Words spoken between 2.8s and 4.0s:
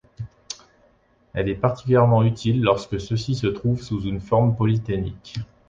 ceux-ci se trouvent